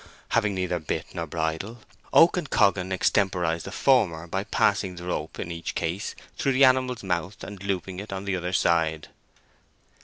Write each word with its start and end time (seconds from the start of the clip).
Having 0.29 0.55
neither 0.55 0.79
bit 0.79 1.05
nor 1.13 1.27
bridle, 1.27 1.77
Oak 2.11 2.35
and 2.35 2.49
Coggan 2.49 2.91
extemporized 2.91 3.67
the 3.67 3.71
former 3.71 4.25
by 4.25 4.45
passing 4.45 4.95
the 4.95 5.03
rope 5.03 5.37
in 5.37 5.51
each 5.51 5.75
case 5.75 6.15
through 6.39 6.53
the 6.53 6.65
animal's 6.65 7.03
mouth 7.03 7.43
and 7.43 7.61
looping 7.63 7.99
it 7.99 8.11
on 8.11 8.25
the 8.25 8.35
other 8.35 8.51
side. 8.51 9.09